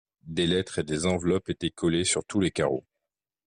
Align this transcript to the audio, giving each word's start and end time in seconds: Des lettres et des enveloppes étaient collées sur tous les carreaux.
Des 0.25 0.47
lettres 0.47 0.79
et 0.79 0.83
des 0.83 1.05
enveloppes 1.05 1.51
étaient 1.51 1.69
collées 1.69 2.05
sur 2.05 2.25
tous 2.25 2.39
les 2.39 2.49
carreaux. 2.49 2.87